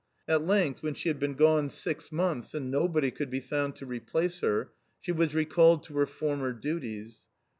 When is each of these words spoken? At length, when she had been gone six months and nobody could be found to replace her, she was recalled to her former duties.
At 0.27 0.43
length, 0.47 0.81
when 0.81 0.95
she 0.95 1.09
had 1.09 1.19
been 1.19 1.35
gone 1.35 1.69
six 1.69 2.11
months 2.11 2.55
and 2.55 2.71
nobody 2.71 3.11
could 3.11 3.29
be 3.29 3.39
found 3.39 3.75
to 3.75 3.85
replace 3.85 4.39
her, 4.39 4.71
she 4.99 5.11
was 5.11 5.35
recalled 5.35 5.83
to 5.83 5.97
her 5.99 6.07
former 6.07 6.53
duties. 6.53 7.27